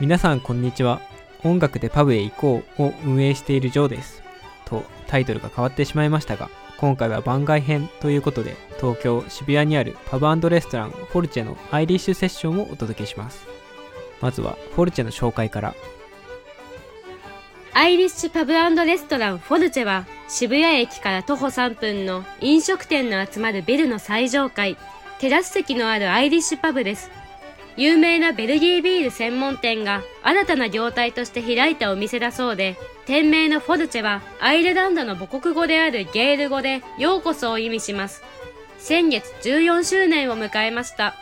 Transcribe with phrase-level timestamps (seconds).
[0.00, 1.02] 皆さんこんにちは。
[1.44, 4.22] 音楽でパブへ行こうを運営しているジョーです。
[4.64, 6.48] とタイトルが変わってしまいましたが
[6.78, 13.46] 今回は番外編ということで東京渋谷にあるパブレストランフォルチェのアイリッシュセッションをお届けします。
[14.22, 15.74] まずはフォルチェの紹介から。
[17.74, 24.78] アイリッシュパブレストランフォルチェは渋谷駅から徒歩3分の飲食店の集まるビルの最上階
[25.18, 27.19] テラス席のあるアイリッシュパブです。
[27.80, 32.76] 有名なベルギービール専門店が新たな業態として開いたお店だそうで
[33.06, 38.22] 店名のフォルチェはアイルランドの母国語であるゲール語でようこそを意味します。
[38.76, 41.14] 先月14周年を迎えました。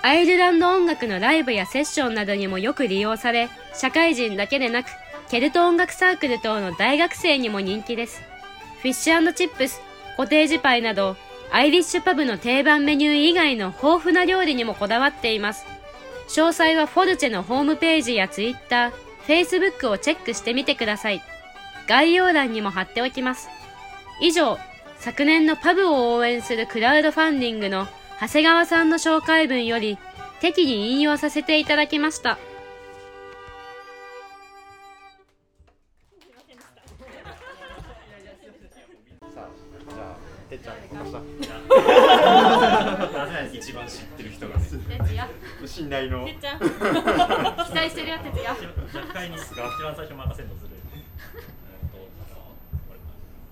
[0.00, 4.88] アイルランド音楽のライブやセッションなどにもよく利用され社会人だけでなく
[5.28, 8.22] ケルト音楽サークル等の大学生にも人気です。
[8.80, 9.82] フィッシュチップス
[10.16, 11.18] コテージパイなど
[11.56, 15.64] アイリッシュパブの定番メニュー以外の豊富な料理にもこだわっています。
[16.28, 21.22] 詳細はフォルチェのホームページやツイッター、フェイスブックをチェックしてみてください。
[21.88, 23.48] 概要欄にも貼っておきます。
[24.20, 24.58] 以上、
[24.98, 27.88] 昨年のパブを応援するクラウドファンディングの
[28.20, 29.96] 長谷川さんの紹介文より
[30.42, 32.36] 適宜引用させていただきました。
[43.52, 44.54] 一番知ってる人が
[45.66, 46.24] 信頼の。
[46.26, 46.78] てっちゃん期待
[47.90, 48.62] してるよてつや若
[49.14, 50.48] 干に一番最初任せる。
[50.48, 50.70] とする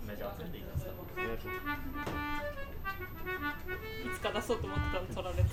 [0.06, 0.90] メジャー連れていきますか。
[4.04, 5.48] いつか出そうと思ってたの取られた？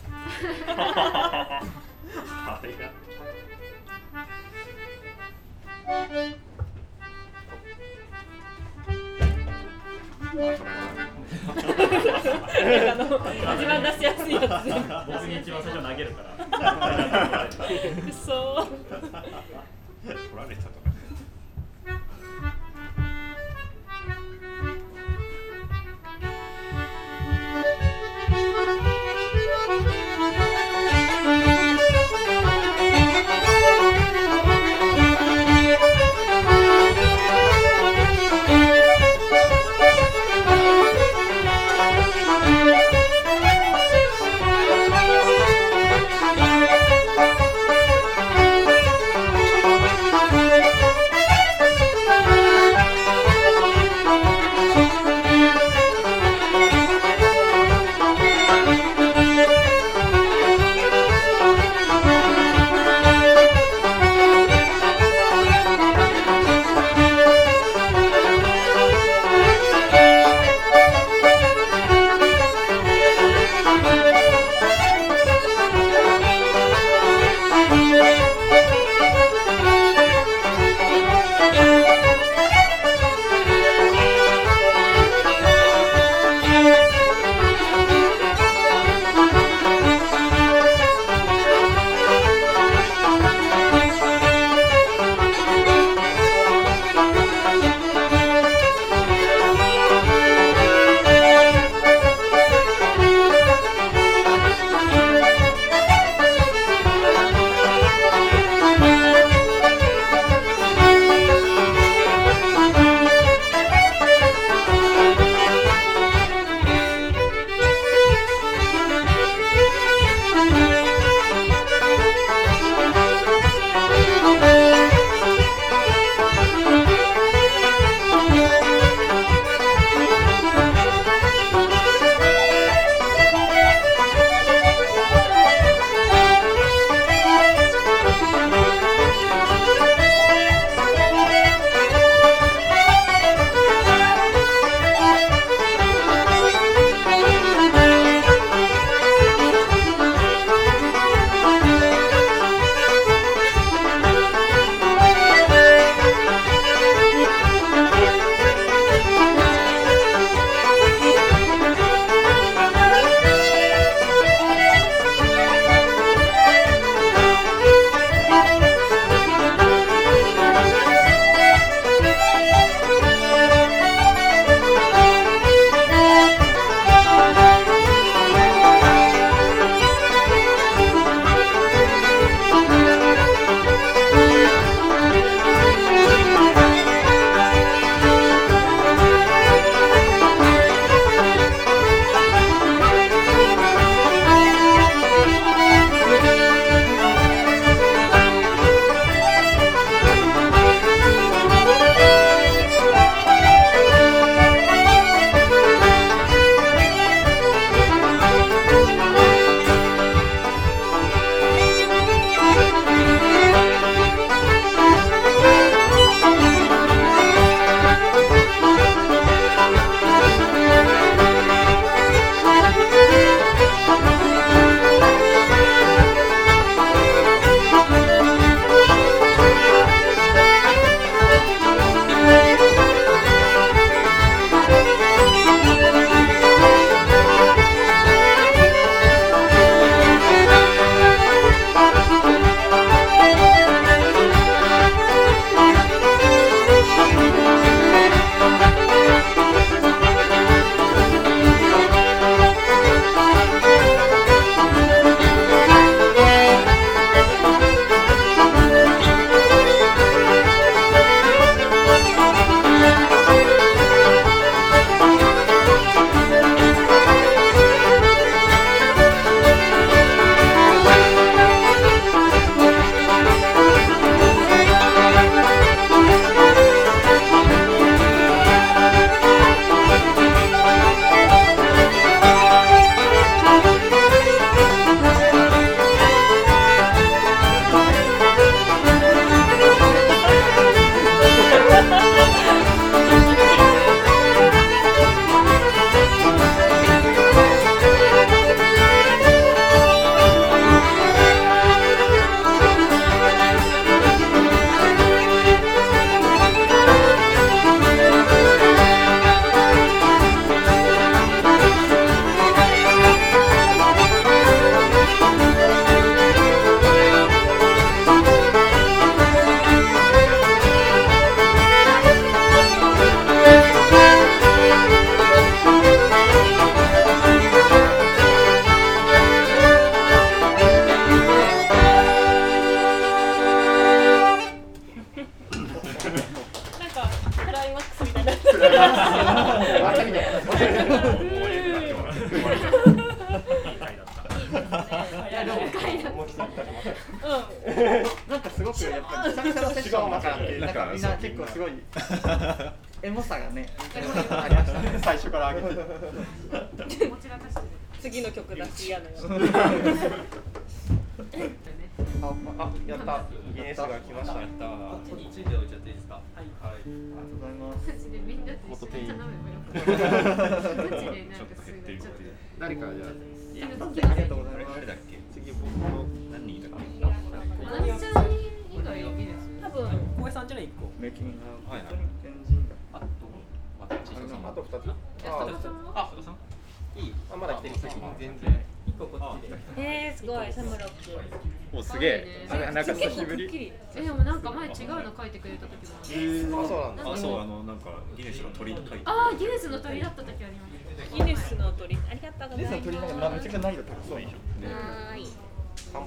[2.48, 2.92] あれが
[11.48, 13.06] あの
[13.56, 14.70] 一番出しやすいやつ。
[15.08, 16.24] 僕に一番最初投げるか
[16.60, 17.48] ら。
[17.50, 18.68] くそ
[20.04, 20.64] 取られた。
[20.64, 20.81] と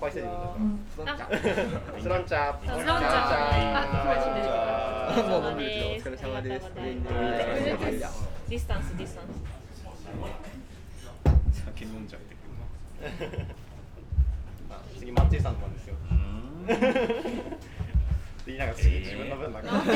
[0.04, 0.56] 乾杯してるんだから。
[0.98, 2.62] Sláinte。Sláinteー。
[2.62, 3.74] Sláinte。
[5.06, 6.64] あもう飲んでるけどお疲れ様です。
[8.48, 9.30] ディスタンスディスタンス。
[11.64, 12.38] 酒飲んじゃってく
[13.32, 13.46] る
[14.70, 15.94] あ次マッチーさんの番ですよ。
[16.10, 16.76] な
[18.46, 19.92] 言いながら次自分の分だけなんで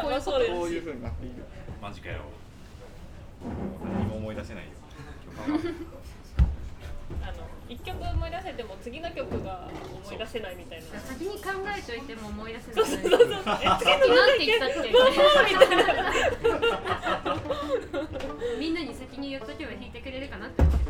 [0.00, 0.52] こういうそうです。
[0.52, 1.34] こういう風になっている。
[1.82, 2.20] マジかよ。
[3.84, 4.70] 何も思い出せないよ
[7.22, 7.32] あの
[7.68, 9.68] 一曲思い出せても次の曲が
[10.02, 11.00] 思い出せないみたいな。
[11.00, 12.74] 先に考えといても思い出せない。
[12.76, 13.20] そうそうそう。
[13.20, 14.88] そうえさっきなんて言ったっけ
[18.58, 20.62] みんなに先に言っとけば弾いてくれるかなって。
[20.62, 20.88] 思って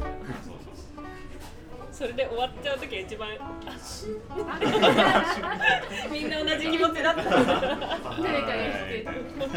[1.92, 3.28] それで終わっちゃう時が一番
[6.12, 7.22] みんな同じ気持ちだった。
[7.25, 7.42] 誰かが
[7.82, 9.06] 弾く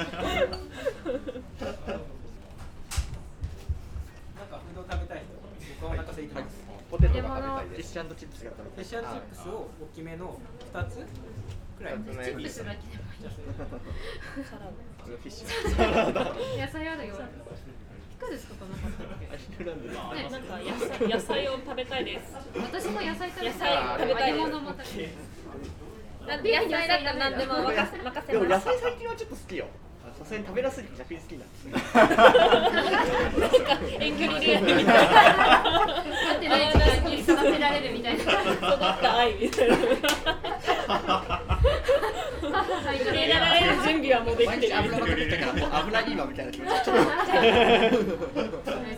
[4.36, 5.22] なんかうどん食べたい
[5.60, 6.60] 人僕はお腹空いてます
[6.92, 7.94] ポテトが食べたいです。
[7.94, 8.84] フィッシュチップスが食べたい。
[8.84, 10.40] フィッシュチップスを大きめの
[10.74, 10.96] 2つ
[11.78, 12.66] くらいチップス。
[12.66, 13.08] だけでも
[15.06, 15.48] フィッシュ。
[16.60, 17.16] 野菜あるよ。
[17.16, 19.72] ピクルスとかなかったっけね
[20.30, 22.06] なんか野菜野菜を食べたい。
[22.06, 23.32] です私も野菜。
[23.32, 25.10] 食べ野たい菜食べたい揚げ物も食べたい
[26.28, 26.88] なんで野菜。
[26.88, 29.68] だったら何でも任せ任せでも野ます菜最近はちょっと好きよ
[30.32, 34.94] さすがに食べやすい時逆に好きになってなんか遠距離恋愛みたいな。
[35.92, 38.24] 待ってない時間に育てられるみたいな。
[38.24, 38.32] 育っ
[39.02, 39.76] た愛みたいな。
[39.76, 39.80] は
[42.94, 46.72] い入れられる準備はもうできてる油まくってからもう油いいわみたいな気持ち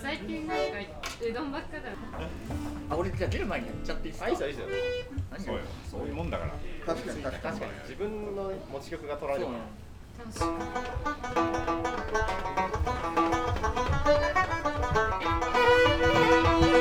[0.01, 0.63] 最近なんか
[1.21, 1.81] うどんばっかだ
[2.89, 4.29] あ俺じゃあ出る前にやっちゃっていいですか？
[4.29, 4.65] いいですよ
[5.31, 5.61] 何そうよ。
[5.91, 6.51] そういうもんだから。
[6.93, 7.23] 確かに。
[7.23, 9.61] 確かに自分の持ち曲が取られる楽し
[10.23, 10.29] い
[16.69, 16.72] 「い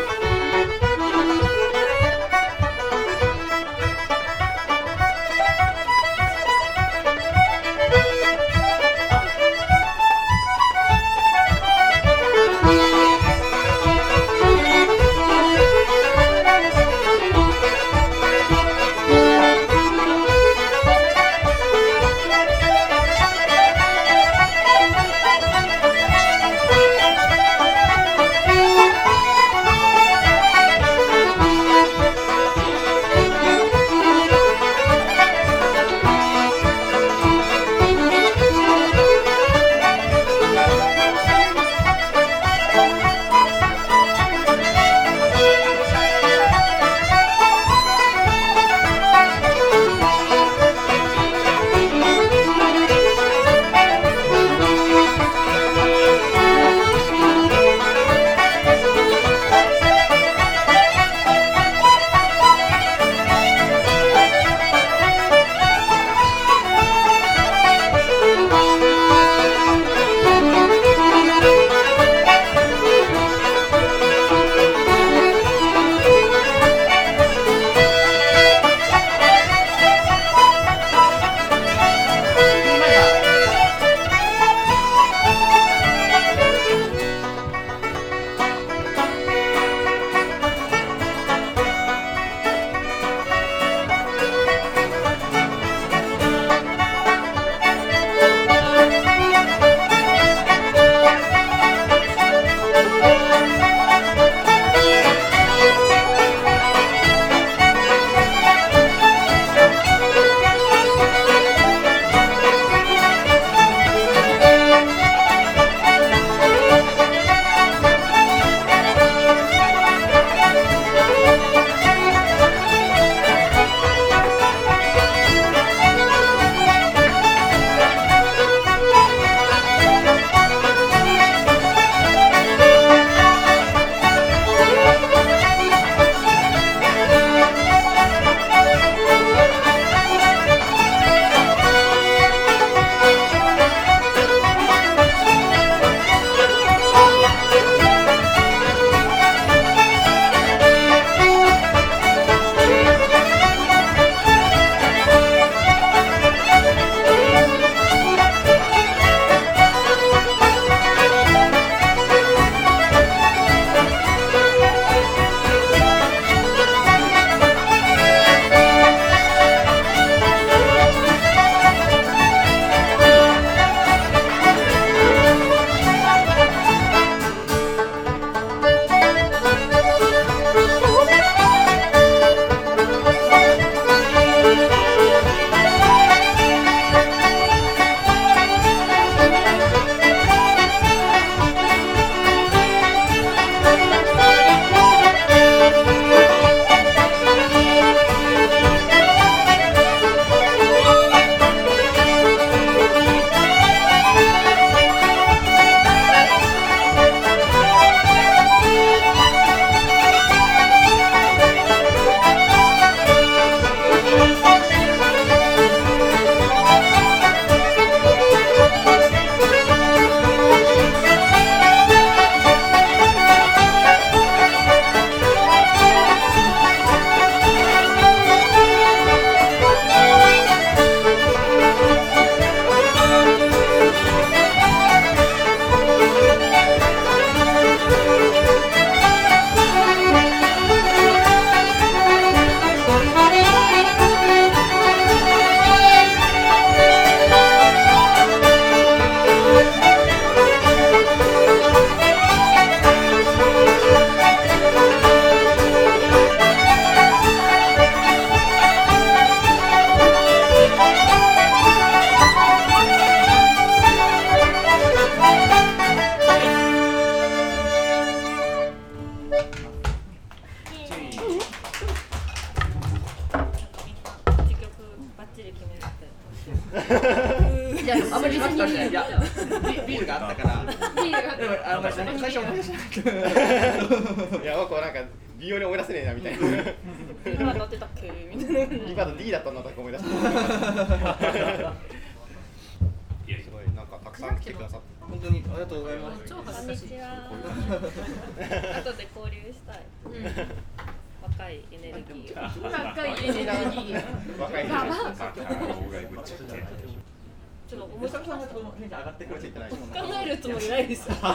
[308.53, 309.77] 面めち白いゃくちゃこのテンション上がってくるって言ってない考
[310.23, 311.15] えるつもりないですよ。
[311.15, 311.27] でも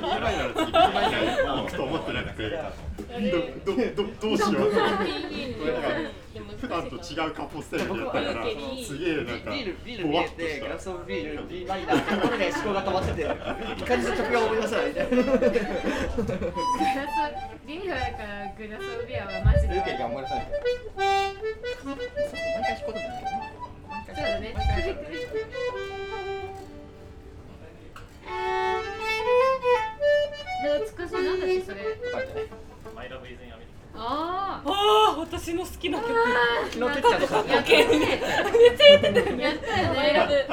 [0.00, 2.42] 言い前なら次言い前ならと思ってなくて
[3.30, 3.36] ど。
[3.64, 4.70] どどどうしよう。
[4.70, 4.76] こ
[5.66, 5.88] れなんか
[6.60, 8.24] 普段と違うカポスタイルでやったから。
[8.84, 13.28] すげえなんかビールビール見えてグラスオブビールビールライダーころで思考が止まってていい
[13.84, 16.22] 感じの曲が思い出せないみたいなグラス
[17.66, 19.74] ビールだからグラスオブビアはマジで。
[19.74, 20.44] ルーケが思い出さない
[21.84, 21.96] 毎
[22.62, 23.06] 回弾くことない
[24.10, 24.54] そうだね
[30.62, 31.14] 懐かしい。
[31.14, 31.76] なんだっけそれ。
[32.94, 34.70] マイラブイズインアメリあー。
[34.70, 34.72] あ
[35.16, 36.10] あ私の好きな曲。
[36.10, 36.14] あ
[36.70, 37.72] 昨日てっちゃんとかやった。
[37.72, 39.42] よねめっちゃやってたよね。
[39.44, 40.46] やったよマイラブね。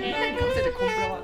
[0.00, 1.08] みんなにかぶせてコンプラ？
[1.08, 1.18] は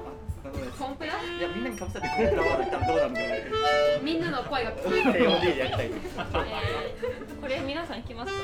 [0.44, 1.12] あどうですコンプラ？
[1.12, 4.02] いやみんなにかぶせてコンプラはどうなんだろう。
[4.02, 5.90] みんなの声が聞こえ KOD でやりたい。
[7.40, 8.38] これ皆さん行きますか？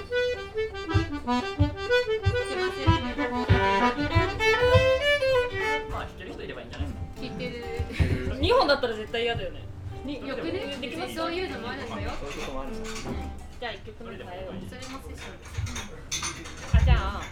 [1.24, 1.42] ま
[6.02, 7.06] あ弾ける人いればいいんじゃないですか。
[7.16, 8.36] 聞いてる。
[8.38, 9.62] 2本だったら絶対嫌だよね。
[10.04, 10.76] によくね？
[10.80, 12.10] できますそういうのもあるんだよ。
[12.20, 12.82] そういうこともあるさ
[13.60, 15.50] じゃあ1曲目変えようそれもセッションです。
[16.76, 17.22] あじゃあ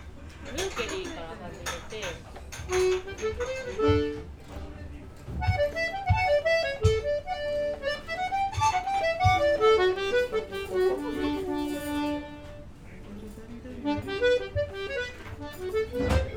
[0.53, 2.07] ルーケリーから始めて。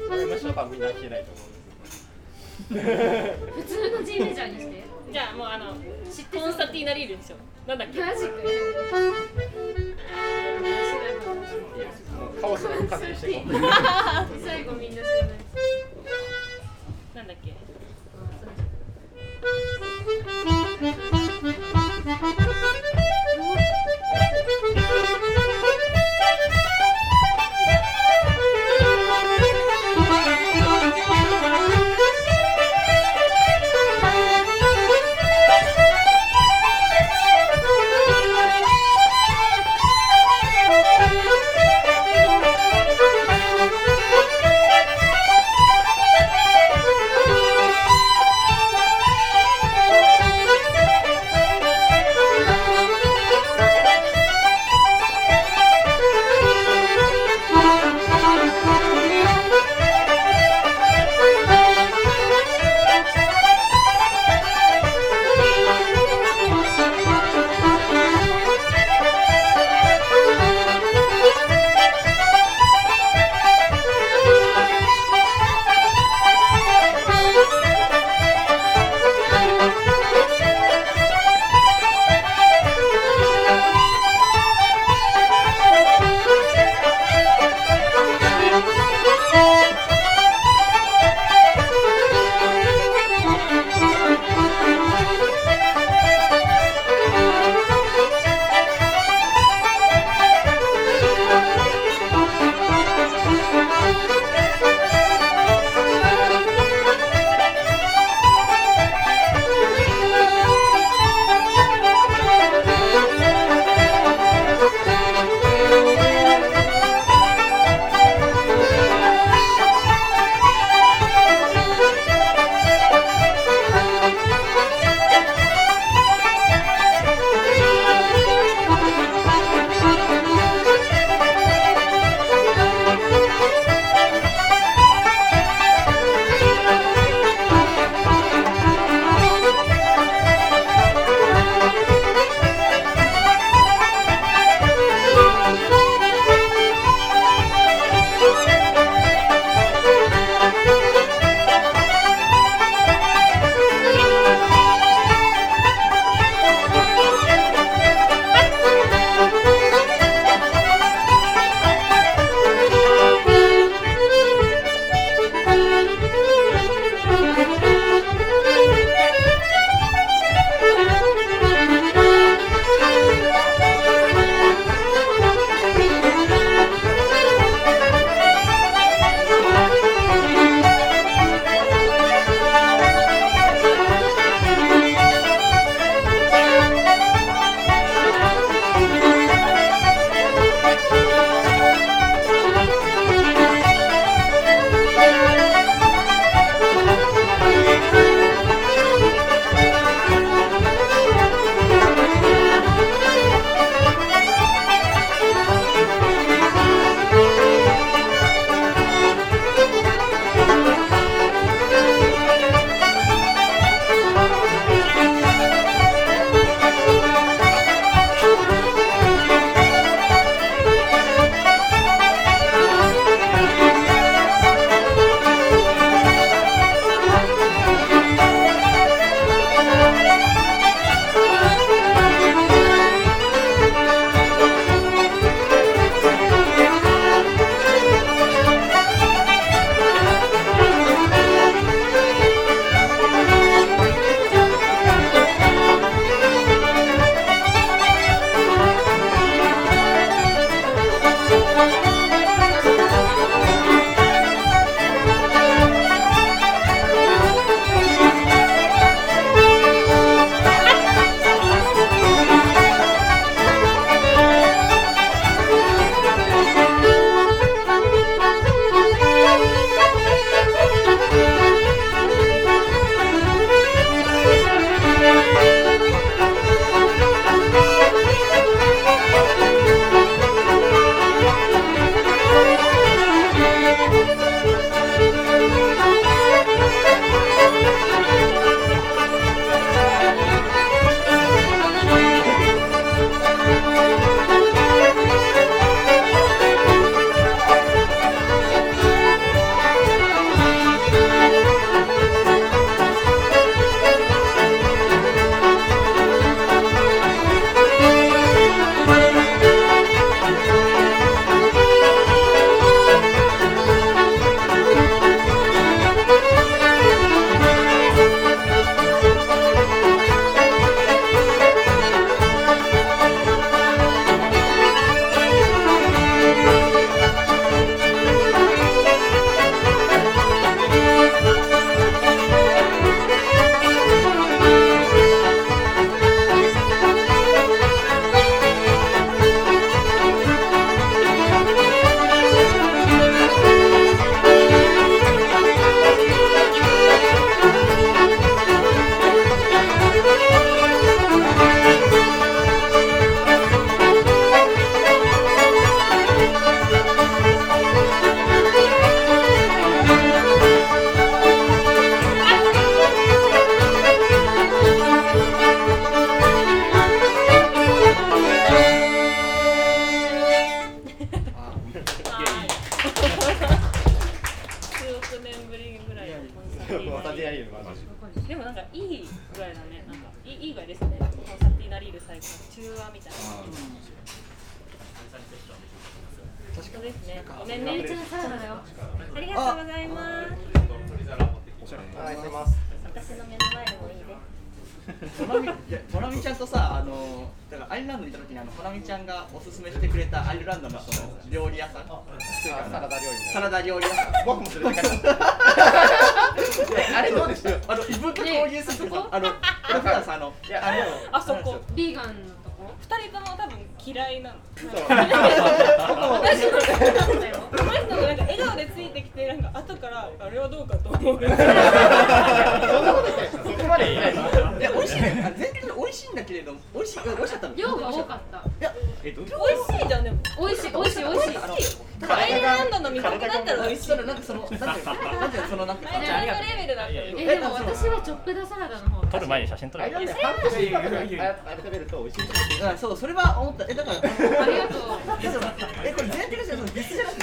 [0.10, 1.53] これの人は多分みんな消えないと思う
[2.70, 4.84] 普通の G メジャーにして。
[5.12, 5.76] じゃあもうあの
[6.12, 7.36] 知ってコンスタティーナリールにしよ
[7.66, 7.70] う。
[7.70, 8.00] なんだっけ？
[8.00, 8.36] マジック
[12.20, 13.32] もうカオスな感じにして。
[13.32, 13.52] いこう
[14.44, 15.30] 最後みんな知らない
[17.16, 17.54] なんだっけ「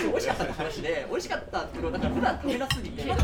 [0.00, 3.02] 美味しかったって話で、美味しかったけど、だから普段食べなすぎて。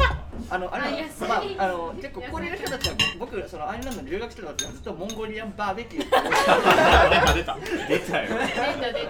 [0.49, 1.29] あの、あれあ安い。
[1.29, 7.35] まあ、あの、結構高齢の人たちは、僕、そのアイルランドに留学してた時は、ずっとモンゴリアンバーベキューって美味しかった。
[7.35, 7.57] 出た
[7.89, 8.23] 出た。
[8.23, 8.29] よ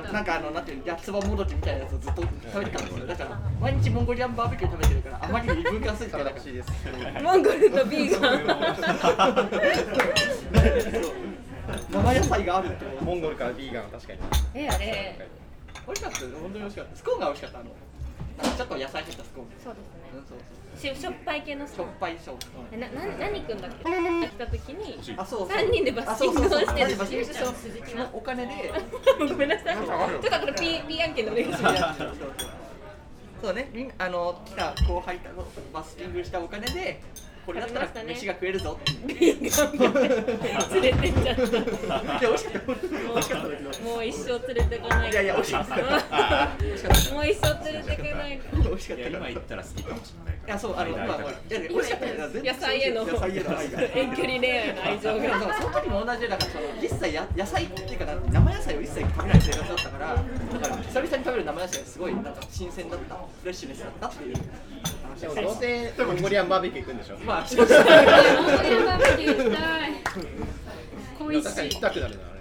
[0.12, 3.06] なんかあの、なんていうの、焼きそばもどきみたいなやつをずっと食べてたんですよ。
[3.06, 6.68] だから、毎日モンゴリアンバーベキュー食べてるから、あまりに異文化すぎて、いです。
[7.22, 8.46] モンゴルとビーガン。
[11.90, 14.20] 生野菜があるってモンゴルからビーガンは確かに。
[14.54, 15.18] えあれ
[15.86, 16.20] 美味しかった。
[16.20, 16.96] です本当に美味しかった。
[16.96, 17.70] スコーンが美味しかったあの。
[18.56, 19.46] ちょっと野菜入ったスコーン。
[19.62, 20.10] そうですね。
[20.14, 20.38] うんそう
[20.76, 22.36] ししょっぱい系のそうしょっぱいしょう
[22.70, 23.84] えなな何くんだっけ？
[23.84, 27.24] 来た時にあそうそ人でバッシングをしてるバッシング。
[27.24, 27.54] してそう
[27.88, 28.52] そのお金で。
[29.18, 29.76] ごめんなさい。
[29.76, 31.98] ちょっとこれ P, P 案件でお願いします。
[31.98, 32.12] そう
[33.40, 33.70] そうね。
[33.72, 35.30] みんあの来た後輩と
[35.72, 37.00] バスキングしたお金で
[37.46, 38.76] これだったら飯が食えるぞ。
[38.80, 42.72] ってビーガンが連れてっちゃったいや美味しかった美
[43.16, 45.10] 味しかったんだけどもう一生連れてこない。
[45.10, 45.76] いやいや美味しかった
[47.14, 52.06] もう一生連れてこない美味しかった今言ったら好きかもしれないいやそうあの今美味しかった
[52.52, 64.42] 野菜への野菜への愛が遠距離恋愛の愛情がでもその時も同じでだからその一切や野菜っていうかな生野菜を一切食べない生活だったからだから久々に食べる生野菜がすごいなんか新鮮だったフレッシュネスだったっていう話
[65.20, 67.18] でもどうせモンゴリアンバーベキュー行くんでしょ。
[67.18, 69.90] まあモンゴリアンバーベキュー行きたい。
[71.18, 72.40] 恋しい行きたくなるなあれ。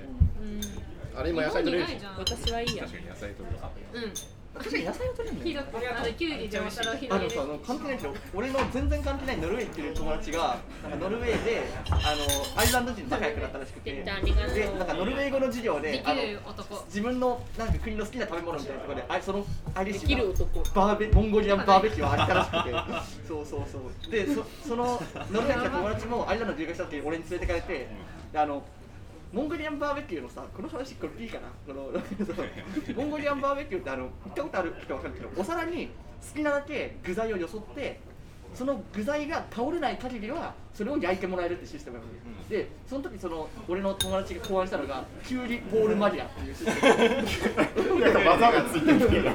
[1.18, 2.84] あれ今野菜取れる私はいいや。
[2.84, 3.56] 確かに野菜取る
[3.94, 4.14] うん
[4.56, 13.92] 確かに野菜を取れるんだよひどくあのキュウリでお皿を広げるあの関係ないけど俺の全然関係ないノルウェーっていう友達がなんかノルウェーであのアイルランド人と仲良くなったらしくて。
[13.92, 14.22] でなん
[14.88, 16.86] かノルウェー語の授業でできあのる男。
[16.86, 19.22] 自分のなんか国の好きな食べ物みたいなところであ。
[19.22, 20.60] そのアイリッシュできる男。
[20.74, 23.28] バーベモンゴリアンバーベキューがあったらしくて。
[23.28, 24.12] そうそうそう。
[24.12, 27.88] でそそのノルウェー来た友達もアイルランド留学した時に俺に連れてかれて
[28.32, 28.64] であの
[29.36, 31.50] モンゴリアンバーベキューのさこの話これいいかな？
[31.68, 31.92] この
[32.96, 34.74] モンゴリアンバーベキューってあの行ったことある？
[34.82, 35.92] 人わかるけどお皿に好
[36.36, 38.00] きなだけ具材をよそって
[38.54, 42.10] その具材が倒れない限りはそれを焼いてもらえるってシステムなの
[42.50, 48.00] で、でその時その俺の友達が考案したのがキュウリボールマリアっていうシステム。
[48.02, 49.32] なんか技がついてきてる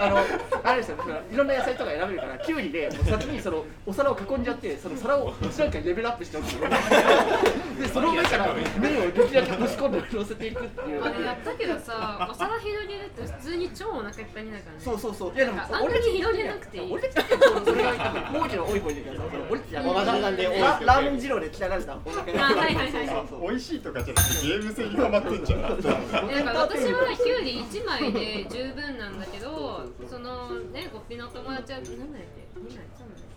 [0.00, 0.18] あの
[0.62, 0.96] あれですよ
[1.32, 11.02] いろんな野菜とか選べるからキュウリで先にそのお皿を囲んじゃってその皿を一段階レベルアップしておくでその上から麺をできるだけ押し込んで乗せていくっていう。
[11.02, 14.82] あれやったけどさお皿広げるって普通に超お腹いっぱいになるからね。
[14.82, 15.34] そうそうそう。
[15.34, 16.92] いやでもあんなに広げなくていい。
[16.92, 17.90] 俺たちはそれが
[18.32, 25.60] 多いの多い方でいいからさその俺たちは同じなんでララーメン二郎で鍛えられたお腹があはいはいはいそうそう美味しいとかじゃなくてゲーム性にハマってんじゃん。
[25.60, 32.86] えなんか私はキュウリ1枚で十分なんだけどそのねごっぴの友達は何だっけ？2枚3枚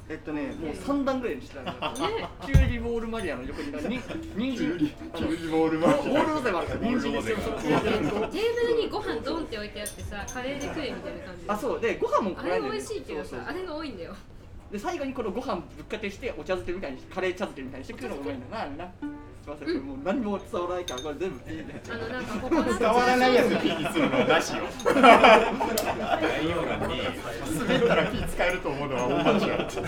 [0.10, 4.02] えっとねもう三段ぐらいにしてたのねキュウリボールマリアの横にに
[4.36, 14.14] 人参キュウリキュウリボールマリアボールロゼもあるから人参ですよボールロゼテーブルにご飯ドンって置いてあってさカレーで食えみたいな感じあそうでご飯もあれ美味しいけどさあれが多いんだよ
[14.74, 18.90] で最後にこのご飯ぶっかけしてお茶漬けみたいにカレー茶漬けみたいにして食うのがうまいんだなあれな。
[18.90, 19.06] す
[19.46, 21.52] いませんこれもう何も伝わらないからこれ全部。
[21.52, 24.64] いいねあのなんかココナッツ伝わらないやつ P にするのはなしよ。
[24.90, 27.06] 概要欄に
[27.54, 29.86] 滑ったら P 使えると思うのは大間違い私ま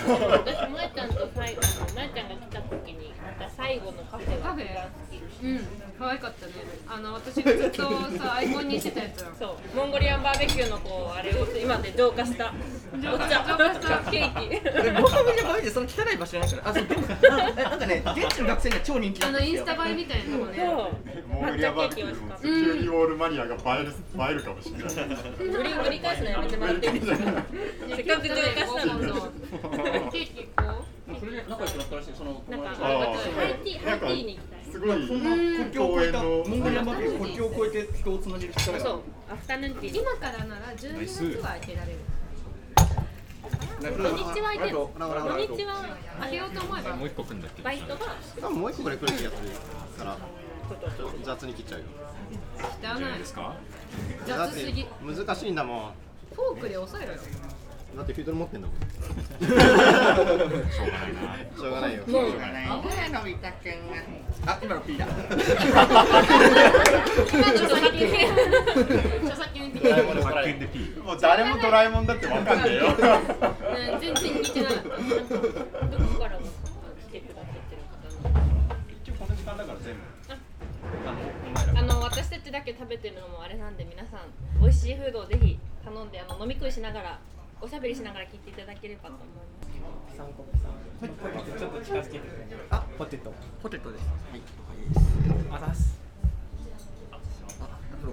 [0.86, 1.62] ーちゃんと最後
[1.96, 4.66] まーちゃんが来た時にまた最後のカフェがカフェ？
[4.66, 5.05] 一番好き
[5.44, 5.60] うん
[5.98, 6.52] 可愛かったね。
[6.90, 7.84] あの私がずっと
[8.18, 9.22] さアイコンにしてたやつ。
[9.24, 9.78] だそう。
[9.78, 12.54] モンゴリアンバーベキューのこうあれを今で浄化した
[12.98, 16.66] お茶浄化したケーキでモハメデバイでその汚い場所じゃないか。
[16.66, 19.64] らあそうなんかね現地の学生には超人気だあったんですよ。
[19.64, 20.58] のインスタ映えみたいなとこね
[21.30, 27.18] モンゴリアンバーベキューのキュウリボールマニアが映える映えるかもしれない返すのやめてもらっていいですか
[27.96, 29.06] せっかく浄化したのに
[30.12, 30.84] ケーキ行こ
[31.18, 32.62] それで仲良くなったらしいそのなん。
[32.62, 32.84] かハ
[33.50, 38.54] イティーハイティーに行きたいすごいそんな国境を越えたモンゴリアン国境を越えて人をつなげる。
[38.54, 39.02] 力がそう。
[39.32, 40.00] アフタヌーンティー。
[40.02, 42.00] 今からなら12月は開けられる。
[43.80, 46.50] 土土日は開いてる土日は開けよう。
[46.52, 47.62] と思えばもう一個来んだっけ？
[47.64, 49.32] バイトが多分もう一個ぐらい来る気がする
[49.98, 50.18] から。
[50.18, 51.86] ちょっと雑に切っちゃうよ。
[52.84, 53.20] 汚い。
[53.20, 53.56] ですか？
[54.26, 54.86] 雑すぎ。
[55.02, 55.92] 難しいんだもん。
[56.34, 57.20] フォークで押さえろよ
[57.96, 58.78] だってフィードル持ってんだもん。
[59.40, 62.04] しょうがないな。
[62.04, 62.74] しょうがないよ。
[62.82, 63.12] 危ない。
[63.12, 65.06] のび太くんがあ今の P だ。
[65.06, 65.16] 今
[67.48, 68.32] 著作権
[69.24, 70.14] 著作権的ドラえも
[71.04, 72.88] もう誰もドラえもんだってわかんねえよ。
[72.88, 72.96] うん
[74.00, 74.94] 全然似てなかったど
[76.06, 76.46] こからも
[77.08, 78.36] 来てくださってる方の
[79.04, 80.02] 一応この時間だから全部
[81.78, 87.20] あの私たちだけ食べてるのもあれなんで皆さん美味しいフードをぜひ頼んであの飲み食いしながら
[87.62, 89.56] おしゃべりしながら聞いていただければと思います。
[90.16, 92.22] ちょっと近づけて
[92.70, 94.04] あポテトポテトです
[95.52, 96.00] あざす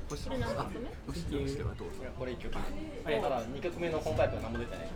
[0.09, 2.09] これ何つ目？
[2.19, 2.57] これ1曲
[3.07, 4.89] 目ただ2曲目の本タイプは何も出てない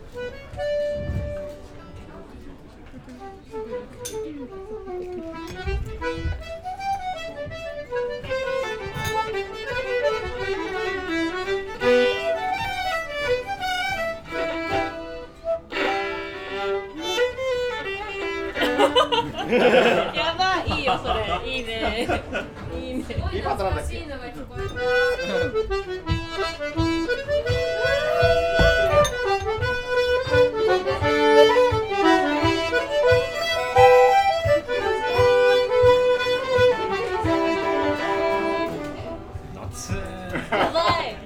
[20.15, 22.07] やばいいいよそれいいね
[22.75, 23.05] いいね。
[23.33, 25.77] いいパートなんだっけいいのが聞こえ
[39.55, 39.95] 夏
[40.51, 41.17] やばい。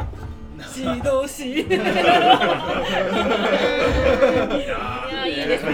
[0.77, 1.61] 指導し。
[1.61, 1.71] い
[4.69, 5.73] やいいですね。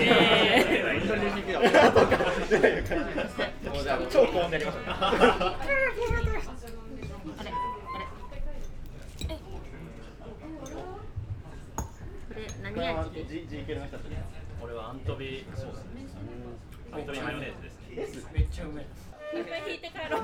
[4.11, 5.33] 超高音でやりましょうあれあ
[5.95, 6.37] れ。
[9.29, 9.39] え。
[12.29, 13.11] これ何味？
[13.11, 13.23] で？
[14.61, 16.17] これはアントビソースです。
[16.93, 17.71] アントビマヨネーズで
[18.07, 18.29] す。
[18.35, 18.87] めっちゃうまいい
[19.41, 20.23] っぱい引いて帰ろう。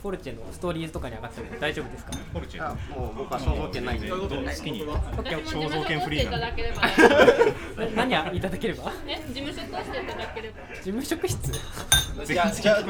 [0.00, 2.12] フォルチェのストーリーズとかに上がっても大丈夫ですか？
[2.32, 2.64] フォルチェ。
[2.64, 4.08] あもう僕は肖像権ないんで。
[4.08, 4.28] 好き
[4.70, 6.38] に肖像権フリーな
[7.96, 8.84] 何やいただければ？
[9.04, 10.54] ね事務所としていただければ。
[10.74, 11.52] 事務職室？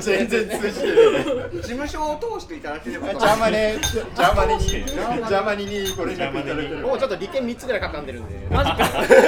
[0.01, 1.51] 全然通じてる。
[1.55, 3.09] 事務所を通していただければ。
[3.09, 8.47] ジャーマネジャーマネにジャーマネにご連絡いただければもうちょっと利権3つぐらいかかんでるんで。
[8.55, 8.79] マジか。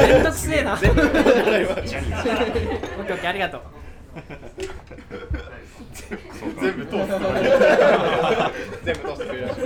[0.06, 0.74] めんどくせえな。
[0.74, 3.62] オッケ全部ーオッケーありがとう
[6.60, 7.06] 全部通す
[8.84, 9.60] 全部通してくれるらしい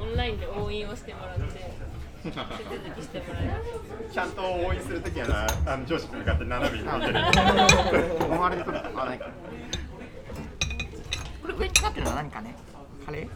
[0.00, 1.70] オンラインで応援をしてもらって
[2.21, 7.12] 手続きしてもらえちゃんと応援するときはなあの上司に向かって斜めに向いてる
[8.28, 9.28] もうあれで撮るあないか
[11.42, 12.56] これ上にかかってるのは何かね
[13.04, 13.28] カレー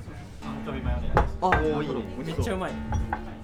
[1.40, 2.72] あおおいいねめっちゃうまい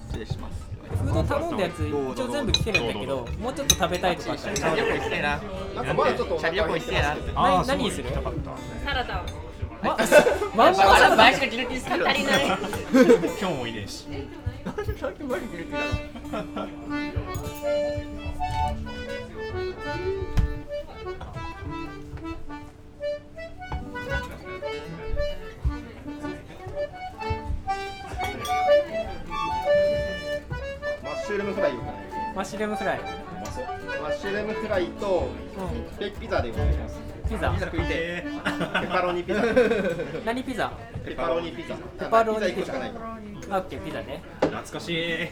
[0.09, 3.27] 失礼しますフード頼んだやつ一応全部来てるんだけど。
[3.41, 5.29] もうちょっと食べたいとかあったらチャリ旅行行きたいな
[5.75, 8.11] なんかまだちょっとチャリ旅行行きたいな何何にする
[8.85, 9.25] サラダを
[9.83, 9.97] ま
[10.55, 12.47] マンゴーサラダ足りない
[13.41, 13.67] 今日も
[14.75, 31.73] マッシュルームフライ。
[31.73, 31.77] を
[32.35, 33.01] マッシュルームフライ
[34.03, 35.29] マッシュルームフライと
[36.01, 36.99] ベイクピザでお願いします
[37.29, 39.43] ピザ食いてペパロニピザ。
[40.25, 40.73] 何ピザ？
[41.05, 41.75] ペパロニピザ。
[41.77, 42.55] ペパロニピザ。
[42.55, 43.22] 1ピザ個しかないあ
[43.59, 44.23] オッケーピザね。
[44.41, 45.29] 懐かしい。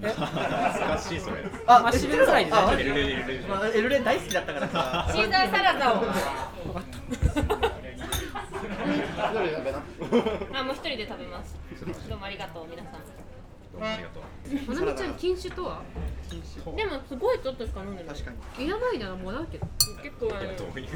[0.00, 1.36] 懐かしいそれ。
[1.66, 4.68] あマッシュルームフライで大丈夫エルレエルレまあエルレン大好きだったから。
[4.68, 6.02] さシーザーサラダを。
[6.02, 6.08] 一
[9.28, 9.78] 人で食べな
[10.58, 11.56] あもう一人で食べます。
[12.08, 12.94] どうもありがとう皆さん。
[13.80, 14.24] ありがとう。
[14.68, 15.82] まなみちゃん禁酒とは？
[16.76, 18.66] でもすごいちょっとしか飲んでない確かに。
[18.66, 19.66] いらないならもらうけど。
[20.02, 20.88] 結構あのどういう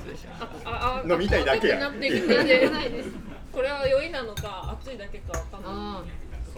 [0.65, 1.79] ああ飲みたいだけや。
[1.79, 3.11] なってきていらないです。
[3.53, 5.73] これは酔いなのか暑いだけかわかんない。
[5.73, 6.03] あ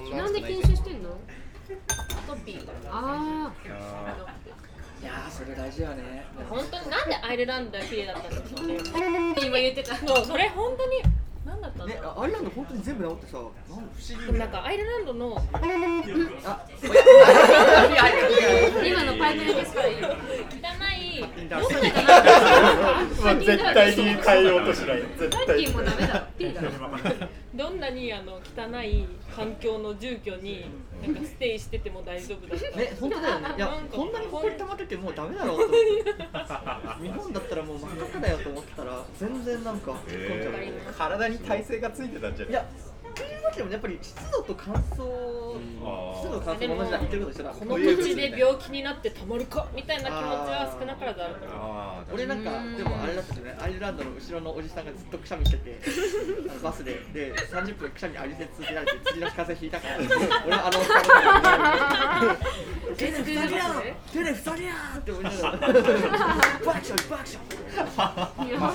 [0.07, 1.11] そあなんで禁酒してんの？
[2.27, 3.53] トッピーとかあ
[5.01, 6.25] いやーそれ大事やね。
[6.49, 8.79] 本当になんでアイルランドは綺麗だったんでしょうね
[9.47, 9.95] 今言ってた。
[9.97, 11.03] そうそれ本当に
[11.49, 12.23] 何だったんだねろう？
[12.23, 13.39] アイルランド本当に全部治ってさ。
[13.39, 14.27] なん不思議。
[14.27, 15.41] でもなんかアイルランドのあ
[16.45, 16.69] あ
[18.85, 19.99] 今のパイプレですからい。
[19.99, 21.63] いよ汚いなか
[23.25, 26.63] なもう絶対に変えようとしない絶さっ対きもダメだピーだ
[27.55, 30.67] どんなにあの汚い環境の住居に
[31.03, 32.79] なんかステイしてても大丈夫だった。
[32.79, 33.49] ね本当だよね。
[33.57, 35.65] いやなんかこんなに埃溜まっててもうダメだろうと。
[35.65, 35.87] 思って
[37.03, 42.53] 日本だったらもう真っ赤だよと思ってたら全然なんかえ体に耐性がついてたんじゃない？
[42.53, 42.63] いや
[43.09, 44.79] っていうわけでもやっぱり湿度と乾燥
[46.21, 55.81] 湿度と乾燥も同じだ言ってること一緒だこの土地で病気になってたまるかみたいな気持ちは少なからずあるから俺なんかでもあれだったじゃないアイルランドの後ろのおじさんがずっとくしゃみしてて
[56.49, 59.97] あのバスでで 30分くしゃみ浴びせ続けられて次の日風邪ひいたから
[60.47, 62.37] 俺はあのおっさんの？
[62.97, 63.65] 手で塞げや
[64.13, 65.11] 手で塞げやーって。
[65.13, 67.41] 思いながらバクションバクショ
[68.45, 68.69] ンやば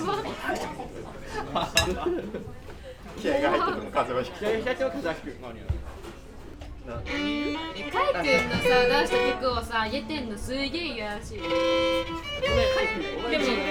[3.22, 5.30] 気合が入ってても風邪はひ気合い開いては風邪ひく
[6.86, 8.68] えカイ君のさ
[9.01, 11.49] 出した曲をさあげてんのすげえ嫌らしいでも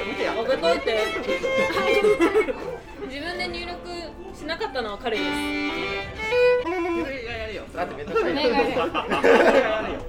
[0.09, 0.99] 見てや覚えといて
[3.07, 3.77] 自分で入力
[4.35, 5.33] しなかったのは彼ですい
[7.27, 8.43] ややるよだってめんどくさいや
[9.87, 10.01] るよ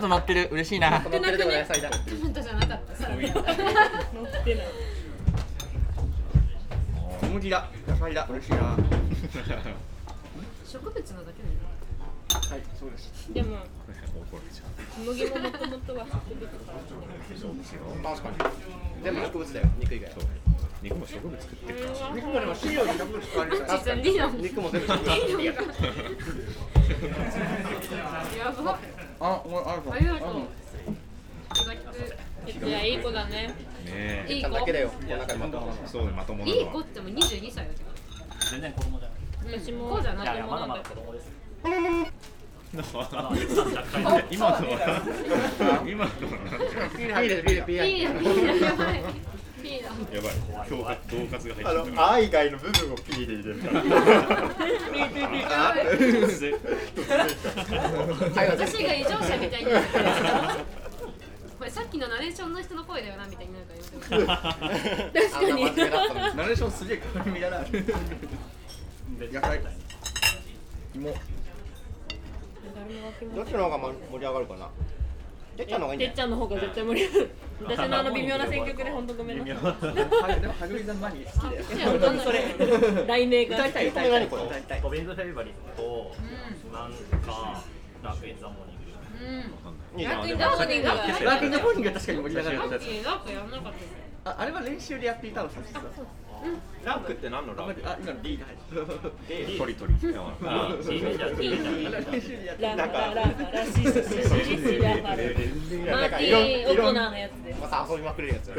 [0.00, 0.48] トマト乗ってる。
[0.50, 1.00] 嬉しいな。
[1.00, 1.46] トマトじゃ
[2.54, 4.66] なかったさ乗ってない。
[7.20, 8.52] 小麦だ野菜だ嬉しい。
[8.52, 8.76] なは
[10.64, 11.54] 植物のだけだよ
[12.56, 12.62] い。
[12.78, 13.58] そうですでも
[14.94, 16.56] 小麦ももともとは植物か
[18.02, 18.36] ら確かに
[19.04, 20.10] 全部植物だよ肉以外
[20.82, 25.10] 肉も植物食ってるから肉もでも飼料に植物使われるから実はリノ肉も全部植物
[29.30, 29.82] あ、おある。
[29.92, 30.42] ありがとう。
[31.54, 31.78] 気が利
[32.54, 32.66] く。
[32.66, 33.32] いや、いい子だね。
[33.32, 33.54] ね
[33.86, 34.26] え。
[34.28, 34.50] いい子？
[34.50, 34.90] だけだよ。
[35.38, 35.72] まともな。
[35.86, 36.50] そうね、まともな。
[36.50, 37.90] いい子っても二十二歳だけど。
[38.50, 39.00] 全然子供。
[39.46, 39.90] 私も。
[39.94, 40.66] そうじゃなくてまだ？
[40.66, 40.82] まだ？
[40.82, 41.30] 子供です。
[42.72, 50.34] 今のは今のはーーーやばいいいなやばい
[50.68, 53.82] 恐喝恫喝が入あってるの、あ以外の部分を P で入れるから。
[58.50, 60.04] 私が異常者みたいになってる
[61.60, 63.74] これさっきのナレーションの人の声だよなみたいになるか
[64.16, 64.40] ら
[64.70, 65.64] やめて確かに
[66.36, 67.66] ナレーションすげえ変わり身だな野
[69.42, 69.60] 菜
[70.94, 71.14] 芋
[73.34, 74.70] どっちの方が盛り上がるかな
[75.60, 76.06] てっちゃんの方がいいんじゃない？
[76.08, 77.30] てっちゃんの方が絶対盛り上がる
[77.60, 79.54] 私のあの微妙な選曲で本当ごめんなさい。
[79.54, 82.42] はいでもハグリザンマニー好きだよ何それ。
[83.06, 83.56] 題名が。
[83.58, 86.14] 歌いたい歌いたい歌いたいコビンズフェイバリットと
[86.72, 87.62] なんか
[88.02, 90.00] ラークインザモーニング。
[90.00, 90.26] いいじゃん。
[90.26, 90.88] でもラークニング。
[90.88, 92.58] がラーキングポーニングは確かに盛り上がる。
[94.22, 95.48] ああれは練習でやっていたの
[96.84, 97.82] ランクって何のランク？
[97.84, 99.58] あ今の D が入る。
[99.58, 101.34] 鳥鳥あイメージージある
[101.88, 103.82] あれは練習でやってランカランカラシスシ
[104.44, 108.54] シシラハルマーティー・オコナーのやつですまた遊びまくれるやつや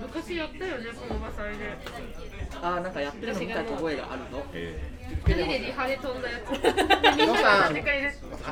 [0.00, 1.50] 昔やったよねこの場所で
[2.62, 2.92] あなん。
[2.92, 4.78] かやってるの見た覚えがあるのえ
[5.26, 6.22] 二人でリハで飛ん。
[6.22, 7.26] だやつみ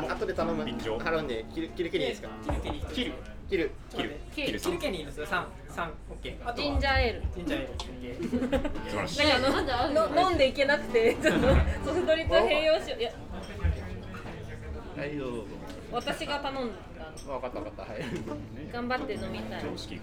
[0.06, 0.12] ん。
[0.12, 0.66] 後で頼むん。
[0.66, 2.28] で切る切る切りいいですか
[2.62, 3.12] 切る切る
[3.50, 4.60] 切る切るキル。
[4.78, 6.48] ケニーです三三オッケー。
[6.48, 7.22] あとジンジャーエール。
[7.34, 7.72] ジンジャーエール。
[7.72, 11.48] オッケー素晴らしいだからあのの飲んでいけなくて ちょっと
[11.84, 13.00] ソフトリと併用しよう。
[13.00, 13.10] いや。
[14.96, 15.44] はいどうぞ。
[15.90, 16.74] 私が頼んだ
[17.26, 17.92] 分かった分かった。
[17.92, 18.02] はい。
[18.72, 19.62] 頑張って飲みたい。
[19.62, 20.02] 常識が。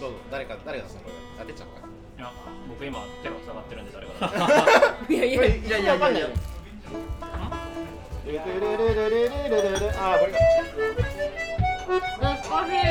[0.00, 0.16] どうぞ。
[0.30, 1.12] 誰か誰がこれ
[1.42, 1.74] あてっちゃんか。
[2.16, 2.32] いや
[2.70, 5.44] 僕今手が塞がってるんで誰がいやいや。
[5.44, 6.28] いやいやいやいや
[8.24, 10.32] ルルルルルルルルルルあこれ
[11.92, 12.86] 懐かしい。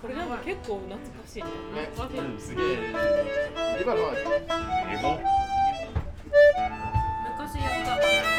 [0.00, 1.42] これなんか結構懐かしい。
[1.42, 1.90] ねね
[2.38, 2.64] すげえ
[3.82, 4.12] 今のは
[7.38, 8.37] 昔やった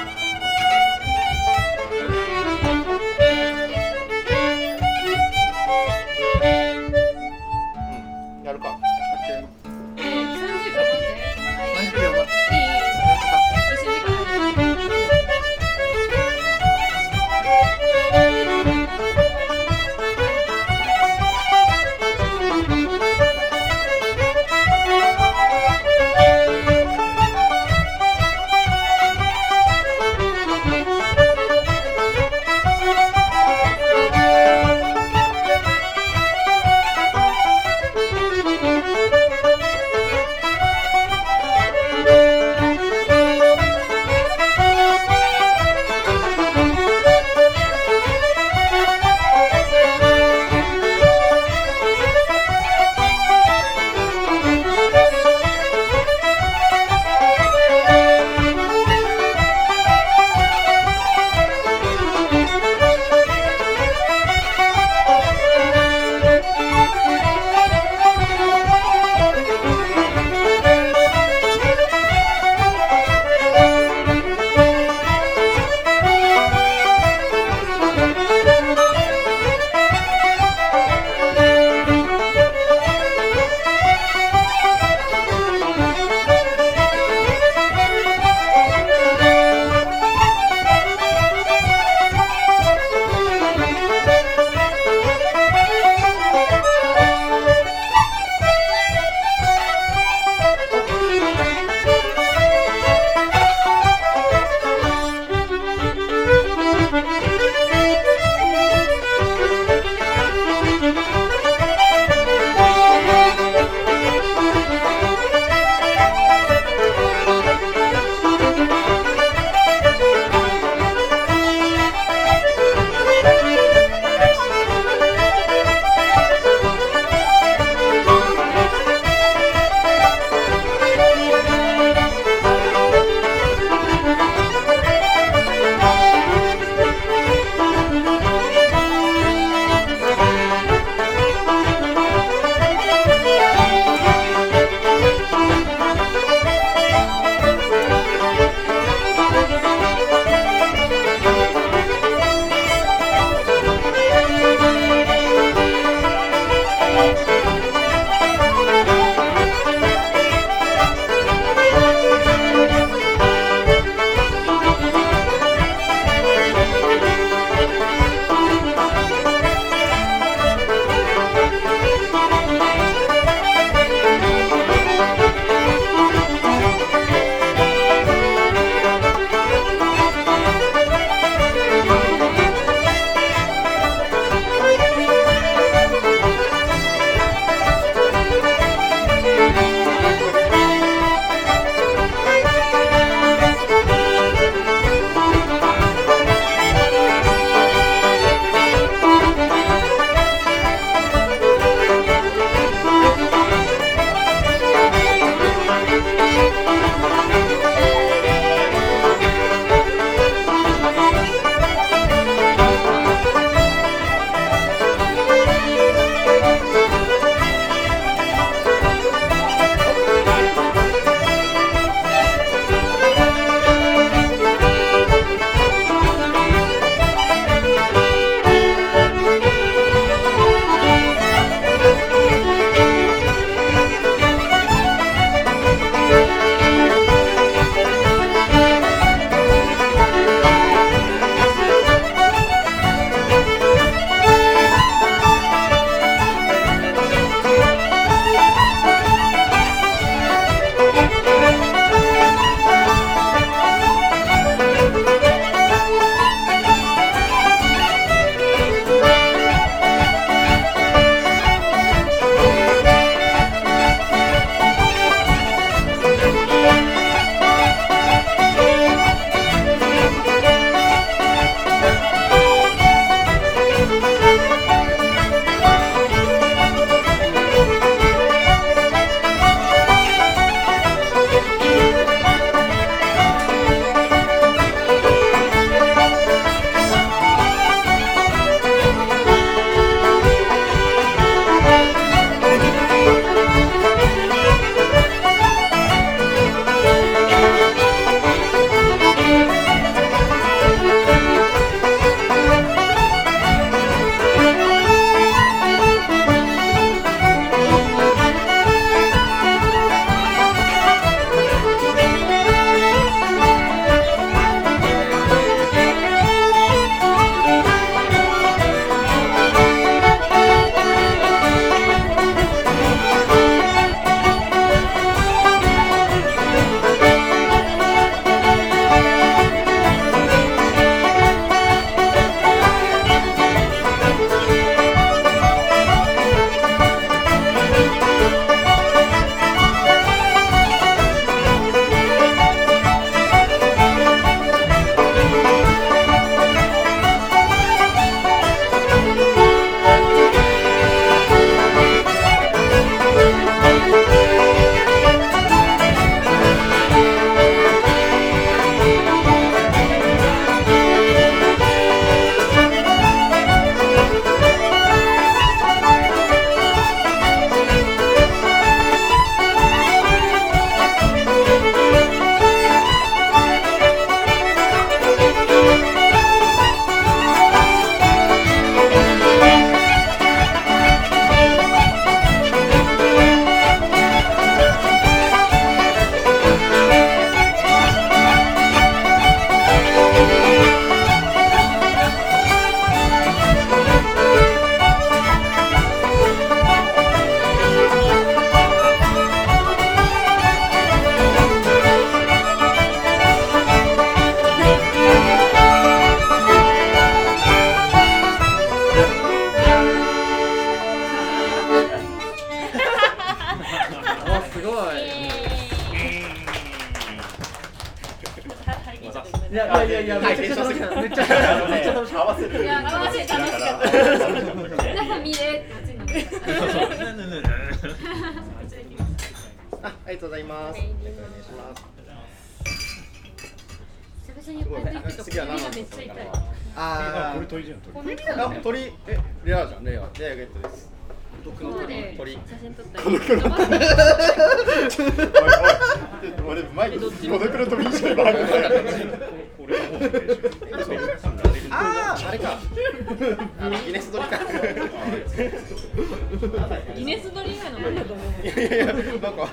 [458.86, 459.50] なんか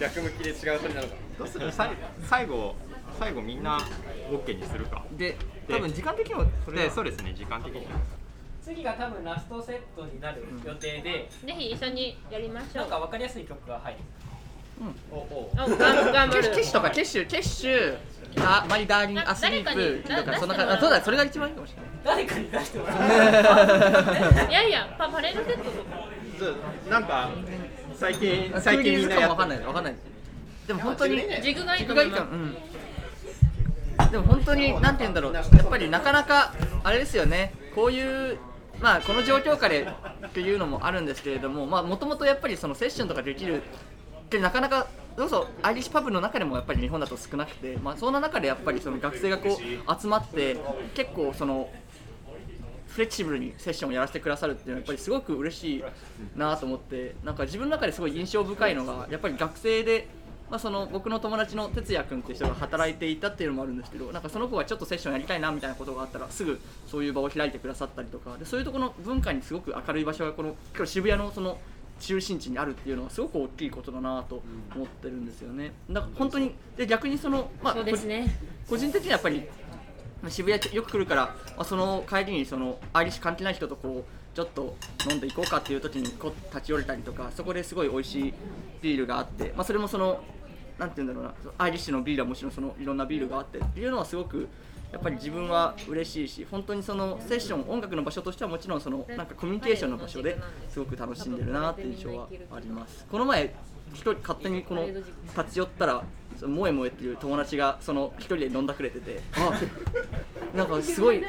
[0.00, 1.14] 逆向きで違う鳥なのか。
[1.38, 1.72] どうする？
[1.72, 1.90] さい
[2.28, 2.74] 最後
[3.18, 3.78] 最後みんな
[4.30, 5.04] OK にするか。
[5.12, 5.36] で
[5.68, 6.84] 多分時間的にもそれは。
[6.84, 7.86] でそうですね時間的に
[8.62, 12.86] 次が多分ラストセットになる予定で、ぜひ一緒にやりましょう。
[12.86, 13.98] んなか分かりやすい曲が入る。
[15.12, 15.52] おお。
[15.56, 15.76] あが
[16.12, 16.42] 頑張る。
[16.42, 17.96] ケッシュとかケッシュケッシュ
[18.38, 19.64] あマリダーリンアスリープ
[20.08, 21.86] 誰かにとかそんな感じあそうだそれが一番いいかもしれない。
[22.04, 22.98] 誰かに出してもらう。
[24.50, 26.08] いやいやパパレードセットとか。
[26.38, 26.56] そう
[26.90, 27.30] なんか
[28.04, 29.94] 最近最最近みんなやわかんないわかんない
[30.66, 32.56] でも本当にジグがいいと思いますかうん
[34.10, 35.34] でも本当になんて言うんだろう。
[35.34, 37.52] やっぱりなかなかあれですよね。
[37.74, 38.38] こういう
[38.80, 39.88] まあこの状況下で
[40.26, 44.86] っていうのもあるんですけれどもまあもともとやっぱりそのセッションとかできるってなかなか
[45.16, 50.56] どうぞアイリッシュパブの中でもやっぱり日本だと少なくてまあそんな中でやっぱりその学生がこう集まって
[50.94, 51.70] 結構その
[52.94, 55.84] フレキシブルにセッションをやらせてくださるっていうのはやっぱりすごく嬉しい
[56.36, 60.06] なと思ってなんか自分の中ですごい印象深いのがやっぱり学生で、
[60.48, 71.58] まあ、その僕の友達の哲也君っていう人が働いていたっていうのもあるんですけどなんかその子がちょっとセッションやりたいなみたいなことがあったらすぐそういう場を開いてくださったりとかでそういうところの文化にすごく明るい場所がこの今日渋谷のその
[71.98, 74.42] 中心地にあるっていうのはすごく大きいことだなと
[74.74, 75.72] 思ってるんですよね。
[75.90, 78.36] だから本当にで逆にその、まあ、ね
[78.68, 79.63] 個人的にはやっぱりまあ
[80.30, 84.76] 渋谷よく来るから、まあ、その帰りにそのアイリッシュ関係ない人とこうちょっと
[85.08, 88.34] 飲んでいこうかっていう時にこう立ち寄れたりとかそこですごい美味しい
[88.82, 90.20] ビールがあって、まあ、それもその
[90.78, 94.48] なんて言うんだろうなアイリッシュのビールはもちろんそのいろんなビールがあってっていうのはすごく
[94.92, 103.04] やっぱり自分は嬉しいし本当にそのセッション音楽の場所としてはもちろんそのなんかコミュニケーションの場所ですごく楽しんでるなっていう印象はあります。
[103.10, 103.54] この前
[103.92, 105.04] 一人勝手にこの立
[105.52, 106.04] ち寄ったら
[106.40, 109.20] 萌え萌えっていう友達がその一人で飲んだくれてて。
[109.36, 109.52] あ
[110.54, 111.24] なんかすごい、うん、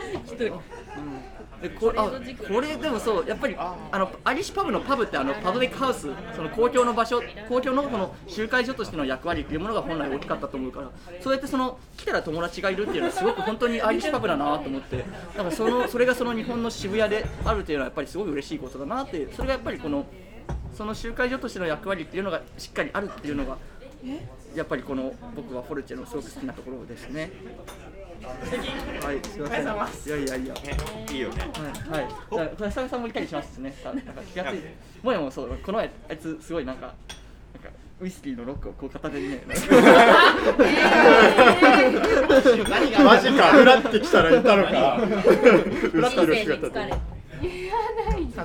[1.62, 2.12] でこれあ
[2.48, 10.92] これでもそうやっぱりあのアイリッシュパブのパブってあのパブリックハウスその公共の場所公共のその集会所としての役割っていうものが本来大きかったと思うから
[11.22, 15.04] そうやってその来たら友達がいるっていうのはすごく本当にアイリッシュパブだなと思って。
[15.36, 19.28] なんかそのそれがその日本の渋谷であるっていうのはやっぱりすごい嬉しいことだなって。
[19.34, 20.06] それがやっぱりこの
[20.74, 23.58] その集会所としての役割っていうのがしっかりあるっていうのが
[24.56, 27.32] やっぱりこの僕はフォルチェのすごく好きなところですね。
[29.02, 30.20] はい、すみません。
[30.24, 30.56] いやいやいや。
[31.12, 31.52] いいよね
[31.90, 32.04] はい、
[32.44, 32.56] はい。
[32.58, 33.76] じゃあ、さんもいたりしますしね。
[33.84, 34.76] さなんか気がついて。
[35.04, 36.88] もやもそう、この前、あいつすごいなんか。
[36.88, 37.70] なんか
[38.02, 39.44] ウイスキーのロックをこう片手にね。
[43.04, 44.98] マジかフラってきたらいたのか
[45.92, 46.94] フラッとの姿で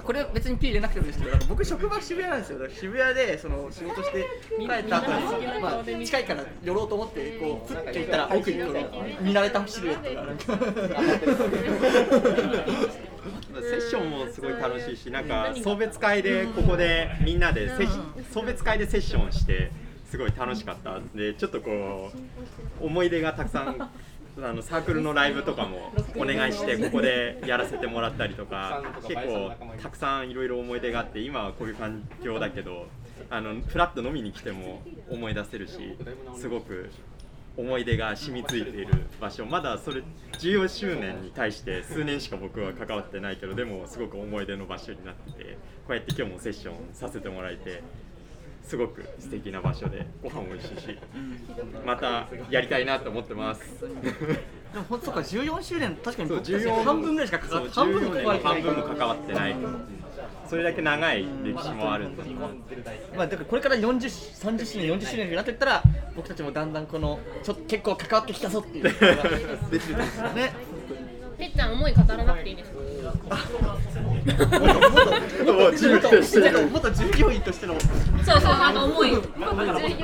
[0.01, 2.59] あこれ別に P 入れなくてもいいですけど僕職場渋谷なんですよ。
[2.71, 4.27] 渋谷でその仕事して
[4.59, 8.73] 帰った後に、まあ、近いから寄ろうと思ってこうプッて行ったら奥にこの
[9.21, 10.45] 見慣れたシルエットがなんか
[13.63, 17.99] セッションもすごい楽しいしなんか送別会でここでみんなでセッシ
[18.33, 19.71] 送別会でセッションして
[20.11, 20.99] すごい楽しかった。
[21.15, 22.11] でちょっとこ
[22.81, 23.91] う思い出がたくさん
[24.43, 32.86] あのサークルのライブとかもお願いしてここでやらせてもらったりとか結構たくさんいろいろ思い出があって今はこういう環境だけど
[33.28, 35.97] あのフラッと飲みに来ても思い出せるし
[36.36, 36.91] すごく
[37.57, 39.45] 思い出が染みついている場所。
[39.45, 40.03] まだそれ
[40.38, 47.82] 14周年に対して数年しか僕は関わってないけどでもすごく思い出の場所になっててこうやって今日もセッションさせてもらえて
[48.63, 50.99] すごく素敵な場所でご飯美味しいし
[51.85, 53.61] またやりたいなと思ってます。
[53.81, 59.57] でもほんとそうか14周年確かにそう僕たち14半分ぐらいしか関わって半分も関わってない半分も関わってない。
[60.51, 62.31] それだけ長い歴史もあるんだな
[63.17, 65.83] まあ、だからこれから40 30周年40周年になっていったら
[66.17, 68.97] 僕たちもだんだんこのちょっと結構関わってきたぞっていうのが
[69.71, 70.53] 出てるんですよね
[71.41, 72.76] てっちゃん思い語らなくていいですか？
[72.76, 72.82] も
[75.68, 77.86] う自分でしてる元従業員としてのそ
[78.36, 79.28] うそうあの思いだか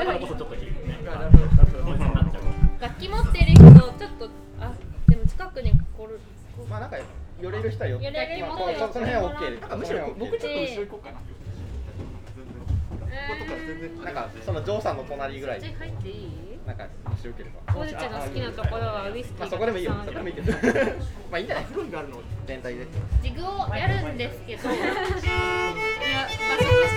[0.05, 0.99] らこそちょっと聞いてね
[2.81, 4.29] 楽器持ってる人ちょっと
[4.61, 4.73] あ
[5.09, 6.19] でも近くにこる
[6.69, 6.97] まあなんか
[7.41, 8.53] 寄れる人は寄って寄れるそ
[9.01, 9.43] の辺はす。
[9.61, 11.21] なんかむしろ僕ちょっと後ろ行こうかな
[14.05, 15.61] なんかそのジョーさんの隣ぐらい。
[15.61, 16.29] 入っていい
[16.67, 17.73] なんかもしよければ。
[17.73, 19.93] ポルチェの好きなところはウイスキーまあそこでもいいよ。
[20.05, 20.53] そこでもいいけど。
[21.31, 21.65] まあいいんじゃない？
[21.65, 22.21] フロンがあるの？
[22.47, 22.87] 全体で。
[23.23, 24.69] ジグをやるんですけど。
[24.75, 25.33] いや場所として
[26.83, 26.96] ます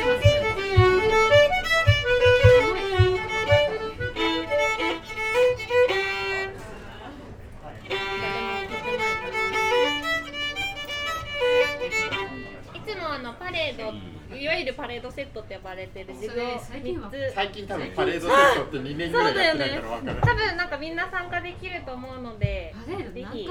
[15.80, 17.34] れてるジグをそれ最近は3つ。
[17.34, 23.50] 最近多分パレードセットって2年ぐらいやってないから分から多分なんかみんな参加できると思うのでパレードぜひ。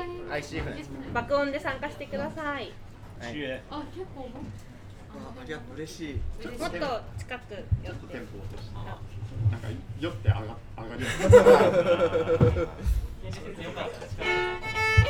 [1.13, 2.73] 爆音で参加してください。
[3.21, 3.63] はい。
[3.71, 4.29] あ結構
[5.11, 5.75] ありがとう。
[5.77, 6.15] 嬉しい。
[6.15, 8.13] もっと近く寄って。
[8.13, 8.75] テンポ落として。
[9.51, 9.69] なんか
[10.01, 11.01] 酔って上が上がる
[13.29, 15.08] 「なん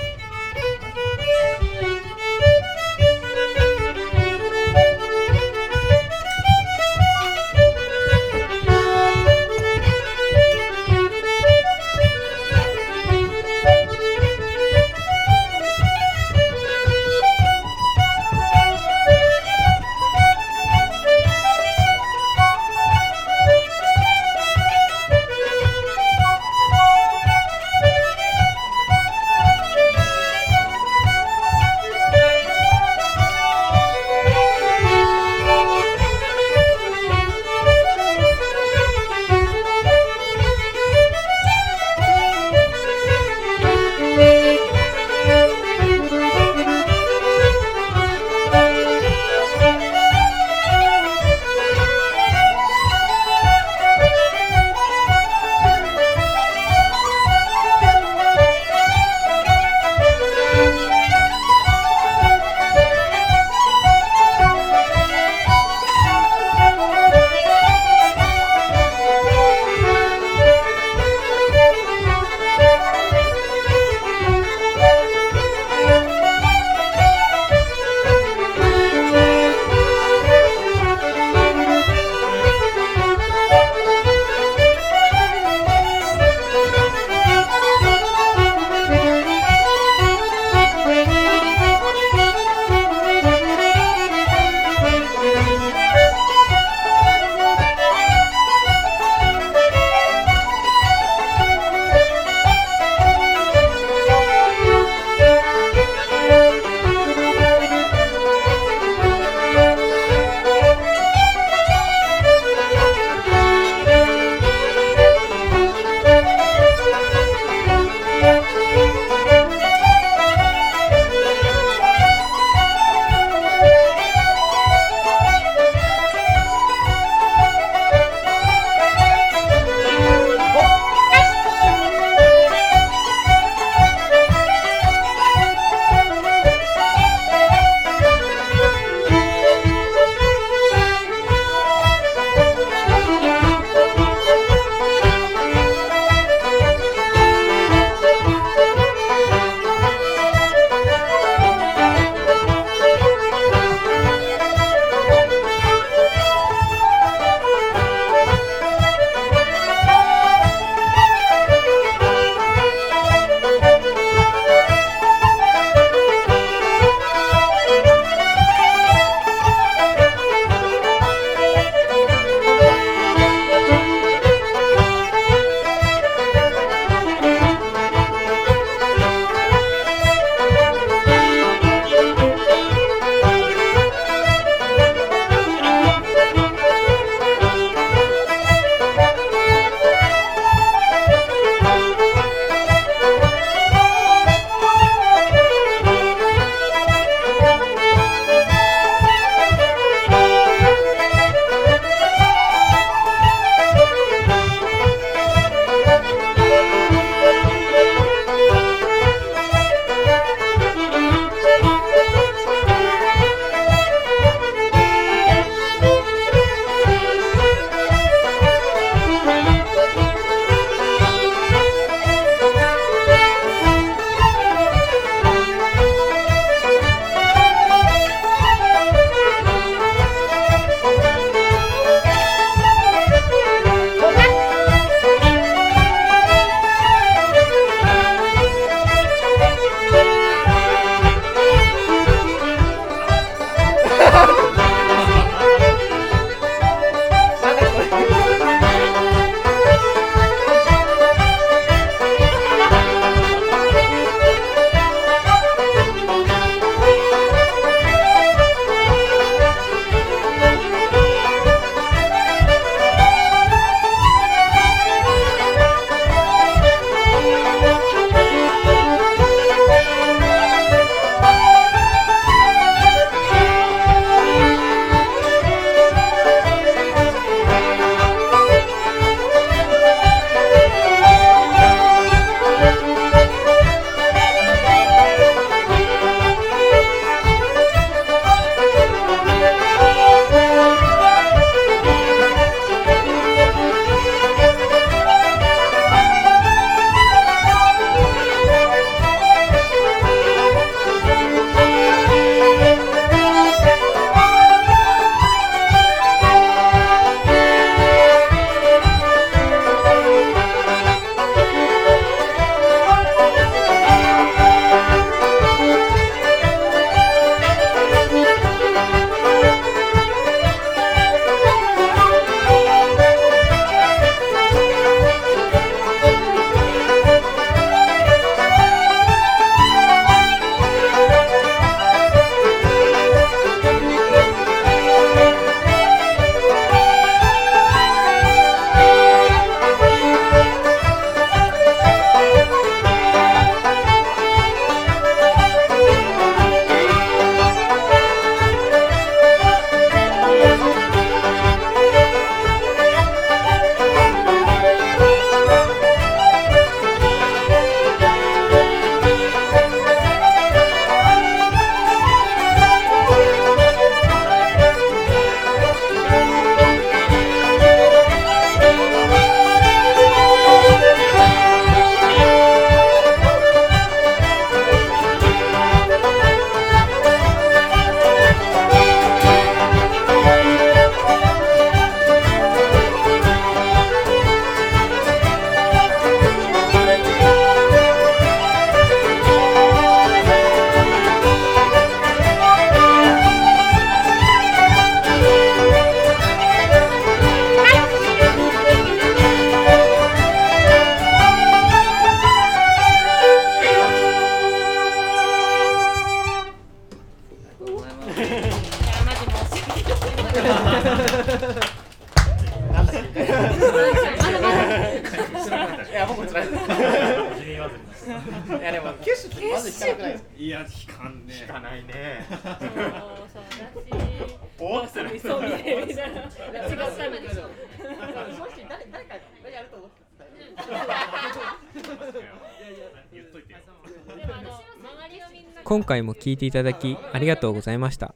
[435.88, 438.14] 回も聴いていただきありがとうございました。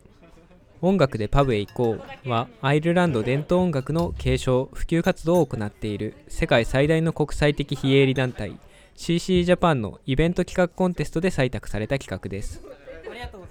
[0.82, 8.58] 音楽でパブへ行こうはアイルランド伝統音楽の継承普及活動を行っている世界最大の国際的非営利団体
[8.96, 12.62] CC ジャパンのイベント企画コンテストで採択された企画です。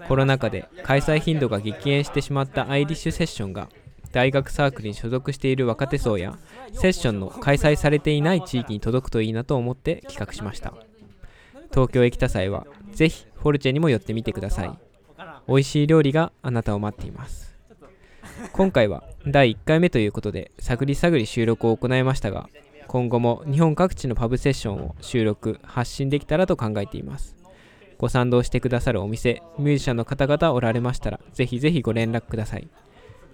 [0.07, 3.69] コロナ禍で開催頻度が激減してしまったアイリッシュセッションが
[4.11, 6.38] 大学サークルに所属している若手層や
[6.73, 10.73] セッションの開催されていない地域に届くといいなと思って企画しました。
[11.72, 14.72] 東京へ来た際はぜひフォルチェにも寄ってみてください。
[15.47, 17.57] 美味しい料理があなたを待っています。
[18.53, 22.49] 今回は第1回目ということで探り探り収録を行いましたが
[22.88, 27.35] 今後も日本各地のパブセッションを収録発信できたらと考えています。
[27.97, 32.69] ご賛同してくださるお店ミュージシャンの方々おられましたらぜひぜひご連絡ください。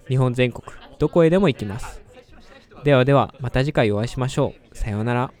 [0.08, 0.64] 日本全国
[0.98, 2.02] どこへでも行きます。
[2.84, 4.76] ではではまた次回お会いしましょう。
[4.76, 5.32] さようなら。